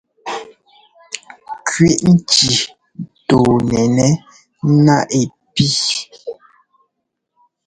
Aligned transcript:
Kʉi 1.67 1.91
ŋki 2.11 2.49
tɔnɛnɛ́ 3.27 4.09
ná 4.85 4.95
ɛ 5.19 5.21
pí. 5.53 5.67